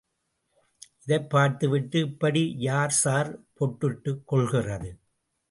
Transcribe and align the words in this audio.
இதைப் 1.01 1.29
பார்த்து 1.29 1.69
விட்டு 1.69 1.99
இப்படி 1.99 2.55
யார் 2.57 2.89
சார் 2.89 3.39
பொட்டிட்டுக் 3.59 4.23
கொள்கிறது. 4.25 4.91